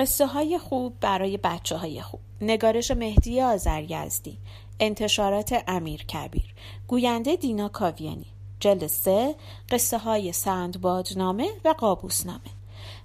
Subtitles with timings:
[0.00, 2.20] قصه های خوب برای بچه های خوب.
[2.40, 4.38] نگارش مهدی آزریزدی
[4.80, 6.54] انتشارات امیر کبیر.
[6.88, 8.26] گوینده دینا کاویانی.
[8.60, 9.34] جلد سه
[9.70, 12.50] قصه های سندبادنامه و قابوسنامه.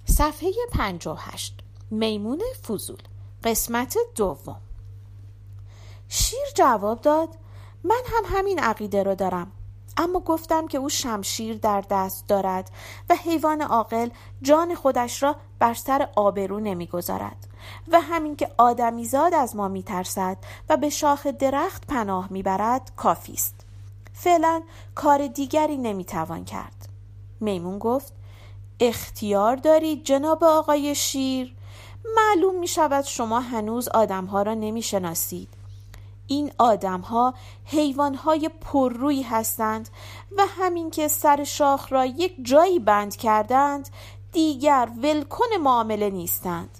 [0.04, 1.54] صفحه پنج و هشت.
[1.90, 3.02] میمون فضول.
[3.44, 4.60] قسمت دوم.
[6.08, 7.28] شیر جواب داد
[7.84, 9.52] من هم همین عقیده رو دارم.
[9.96, 12.70] اما گفتم که او شمشیر در دست دارد
[13.10, 14.08] و حیوان عاقل
[14.42, 17.46] جان خودش را بر سر آبرو نمی‌گذارد
[17.92, 20.36] و همین که آدمیزاد از ما میترسد
[20.68, 23.54] و به شاخ درخت پناه می‌برد کافی است.
[24.12, 24.62] فعلا
[24.94, 26.88] کار دیگری نمی‌توان کرد.
[27.40, 28.12] میمون گفت
[28.80, 31.54] اختیار دارید جناب آقای شیر؟
[32.16, 35.48] معلوم می شود شما هنوز آدمها را نمی شناسید
[36.26, 39.88] این آدم ها حیوان های پررویی هستند
[40.36, 43.88] و همین که سر شاخ را یک جایی بند کردند
[44.32, 46.78] دیگر ولکن معامله نیستند.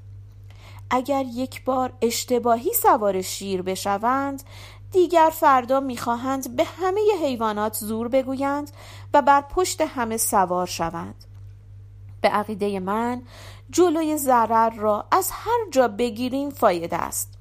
[0.90, 4.42] اگر یک بار اشتباهی سوار شیر بشوند
[4.92, 8.70] دیگر فردا می‌خواهند به همه حیوانات زور بگویند
[9.14, 11.24] و بر پشت همه سوار شوند.
[12.20, 13.22] به عقیده من
[13.70, 17.32] جلوی ضرر را از هر جا بگیریم فایده است.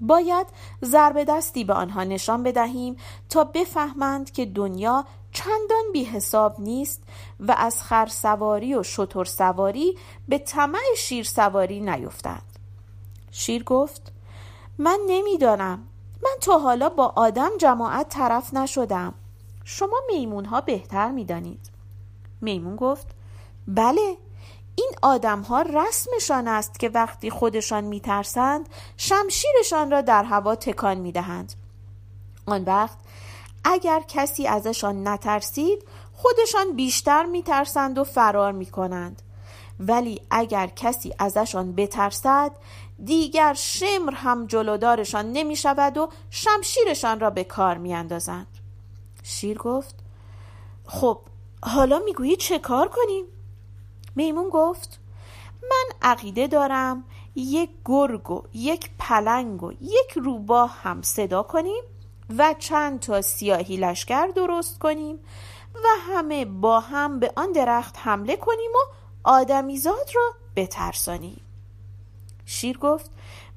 [0.00, 0.46] باید
[0.84, 2.96] ضربه دستی به آنها نشان بدهیم
[3.28, 7.02] تا بفهمند که دنیا چندان بی حساب نیست
[7.40, 12.58] و از خر سواری و شتر سواری به طمع شیر سواری نیفتند.
[13.30, 14.12] شیر گفت
[14.78, 15.78] من نمی‌دانم.
[16.22, 19.14] من تا حالا با آدم جماعت طرف نشدم.
[19.64, 21.70] شما میمون ها بهتر می‌دانید.
[22.40, 23.06] میمون گفت
[23.68, 24.16] بله.
[24.76, 31.52] این آدم ها رسمشان است که وقتی خودشان میترسند شمشیرشان را در هوا تکان می‌دهند
[32.46, 32.98] آن وقت
[33.64, 35.82] اگر کسی ازشان نترسید
[36.12, 39.22] خودشان بیشتر میترسند و فرار می‌کنند
[39.80, 42.52] ولی اگر کسی ازشان بترسد
[43.04, 48.46] دیگر شمر هم جلودارشان نمی شود و شمشیرشان را به کار می اندازند.
[49.22, 49.94] شیر گفت
[50.86, 51.18] خب
[51.62, 53.24] حالا می‌گویی چه کار کنیم؟
[54.14, 55.00] میمون گفت
[55.62, 57.04] من عقیده دارم
[57.34, 61.82] یک گرگ و یک پلنگ و یک روباه هم صدا کنیم
[62.38, 65.18] و چند تا سیاهی لشکر درست کنیم
[65.74, 68.92] و همه با هم به آن درخت حمله کنیم و
[69.24, 71.40] آدمیزاد را بترسانیم.
[72.46, 73.10] شیر گفت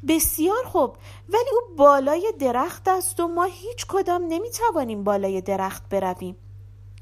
[0.07, 0.97] بسیار خوب
[1.29, 6.35] ولی او بالای درخت است و ما هیچ کدام نمی‌توانیم بالای درخت برویم.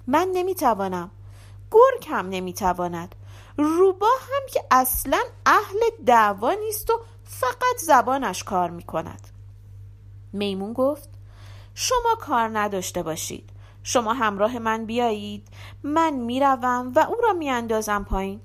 [0.07, 1.11] من نمی‌توانم.
[1.71, 3.15] گرگ هم نمی‌تواند.
[3.57, 6.93] روبا هم که اصلا اهل دعوا نیست و
[7.23, 9.27] فقط زبانش کار می کند
[10.33, 11.09] میمون گفت
[11.75, 13.49] شما کار نداشته باشید.
[13.83, 15.47] شما همراه من بیایید.
[15.83, 18.41] من می‌روم و او را میاندازم پایین.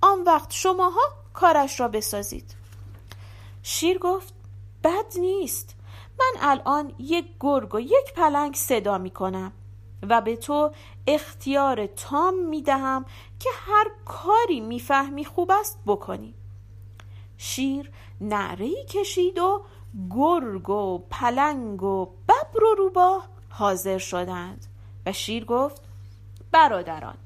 [0.00, 1.02] آن وقت شماها
[1.34, 2.54] کارش را بسازید.
[3.62, 4.34] شیر گفت
[4.84, 5.74] بد نیست.
[6.18, 9.52] من الان یک گرگ و یک پلنگ صدا می کنم
[10.08, 10.70] و به تو
[11.06, 13.04] اختیار تام می دهم
[13.38, 16.34] که هر کاری می‌فهمی خوب است بکنی.
[17.36, 17.90] شیر
[18.20, 19.62] نعره کشید و
[20.10, 24.66] گرگ و پلنگ و ببر و روباه حاضر شدند
[25.06, 25.82] و شیر گفت
[26.52, 27.16] برادران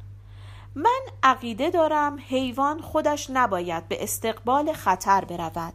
[0.75, 5.75] من عقیده دارم حیوان خودش نباید به استقبال خطر برود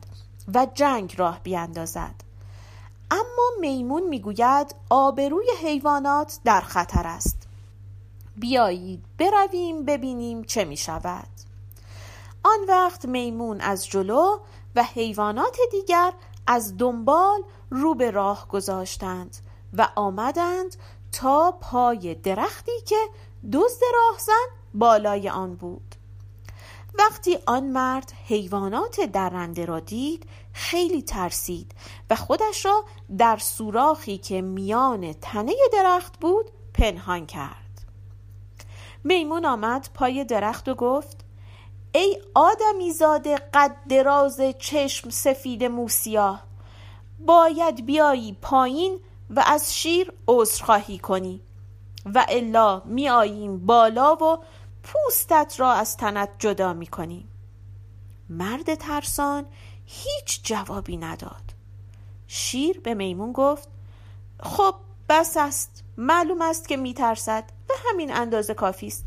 [0.54, 2.31] و جنگ راه بیاندازد.
[3.60, 7.48] میمون می‌گوید آبروی حیوانات در خطر است.
[8.36, 11.28] بیایید برویم ببینیم چه می شود
[12.44, 14.38] آن وقت میمون از جلو
[14.76, 16.14] و حیوانات دیگر
[16.48, 19.38] از دنبال رو به راه گذاشتند
[19.78, 20.76] و آمدند
[21.12, 22.98] تا پای درختی که
[23.54, 25.96] دزد راهزن بالای آن بود.
[26.94, 31.72] وقتی آن مرد حیوانات درنده را دید خیلی ترسید
[32.10, 32.84] و خودش را
[33.18, 37.62] در سوراخی که میان تنه درخت بود پنهان کرد.
[39.04, 41.26] میمون آمد پای درخت و گفت
[41.96, 46.40] ای آدمی زاده قد دراز چشم سفید موسیا
[47.20, 49.00] باید بیایی پایین
[49.30, 51.42] و از شیر عذرخواهی کنی
[52.06, 54.38] و الا میآییم بالا و
[54.84, 57.28] پوستت را از تنت جدا می‌کنیم
[58.30, 59.46] مرد ترسان
[59.86, 61.54] هیچ جوابی نداد.
[62.28, 63.70] شیر به میمون گفت
[64.44, 64.76] خب
[65.10, 65.84] بس است.
[65.98, 69.06] معلوم است که میترسد و همین اندازه کافی است.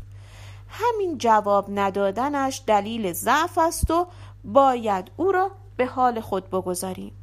[0.69, 4.07] همین جواب ندادنش دلیل ضعف است و
[4.43, 7.13] باید او را به حال خود بگذاریم.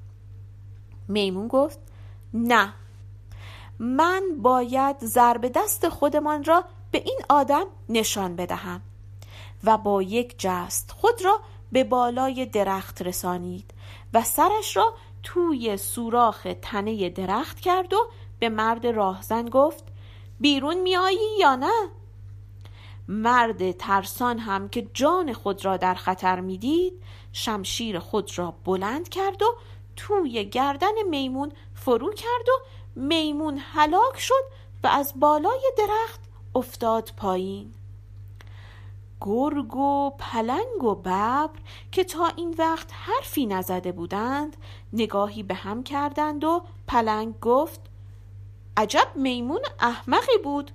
[1.09, 1.79] میمون گفت
[2.35, 2.75] نه.
[3.79, 8.81] من باید ضرب دست خودمان را به این آدم نشان بدهم
[9.65, 11.41] و با یک جست خود را
[11.73, 13.75] به بالای درخت رسانید
[14.15, 19.85] و سرش را توی سوراخ تنه درخت کرد و به مرد راهزن گفت
[20.41, 21.89] بیرون میایی یا نه؟
[23.09, 26.93] مرد ترسان هم که جان خود را در خطر می‌دید
[27.33, 29.57] شمشیر خود را بلند کرد و
[29.97, 32.65] توی گردن میمون فرو کرد و
[32.97, 34.45] میمون هلاک شد
[34.85, 36.21] و از بالای درخت
[36.55, 37.73] افتاد پایین.
[39.21, 41.49] گرگ و پلنگ و ببر
[41.93, 44.57] که تا این وقت حرفی نزده بودند
[44.93, 47.81] نگاهی به هم کردند و پلنگ گفت
[48.77, 50.71] عجب میمون احمقی بود.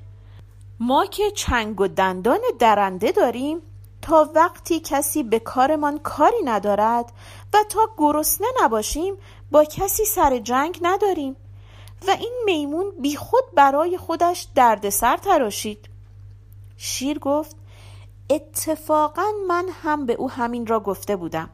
[0.79, 3.61] ما که چنگ و دندان درنده داریم
[4.01, 7.11] تا وقتی کسی به کارمان کاری ندارد
[7.53, 9.15] و تا گرسنه نباشیم
[9.51, 11.35] با کسی سر جنگ نداریم.
[12.07, 15.89] و این میمون بیخود برای خودش دردسر تراشید.
[16.77, 17.55] شیر گفت
[18.29, 21.49] اتفاقا من هم به او همین را گفته بودم.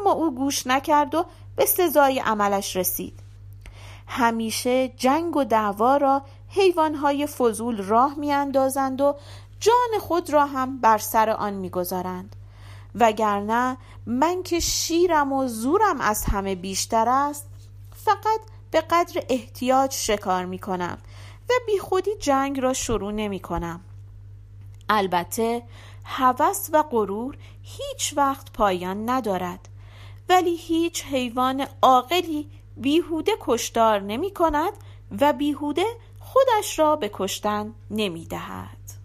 [0.00, 1.24] اما او گوش نکرد و
[1.56, 3.20] به سزای عملش رسید.
[4.06, 9.16] همیشه جنگ و دعوا را حیوانهای فضول راه میاندازند و
[9.60, 12.36] جان خود را هم بر سر آن می‌گذارند.
[12.94, 13.76] وگرنه
[14.06, 17.46] من که شیرم و زورم از همه بیشتر است
[18.04, 18.40] فقط
[18.74, 20.98] به قدر احتیاج شکار می کنم
[21.50, 23.80] و بی خودی جنگ را شروع نمی کنم
[24.88, 25.62] البته
[26.04, 29.68] هوس و غرور هیچ وقت پایان ندارد
[30.28, 34.72] ولی هیچ حیوان عاقلی بیهوده کشتار نمی کند
[35.20, 35.86] و بیهوده
[36.20, 39.03] خودش را به کشتن نمی دهد.